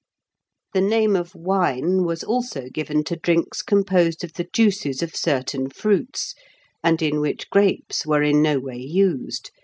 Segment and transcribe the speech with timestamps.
[0.73, 5.69] ]The name of wine was also given to drinks composed of the juices of certain
[5.69, 6.33] fruits,
[6.83, 9.51] and in which grapes were in no way used.